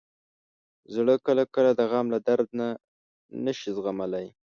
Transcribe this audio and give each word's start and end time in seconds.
زړه 0.95 1.15
کله 1.25 1.43
کله 1.55 1.71
د 1.79 1.81
غم 1.91 2.07
له 2.13 2.19
درده 2.27 2.65
نه 3.45 3.51
شي 3.59 3.69
زغملی. 3.75 4.27